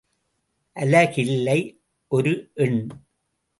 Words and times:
அலகில்லை 0.75 1.59
ஒரு 2.11 2.51
எண். 2.53 2.81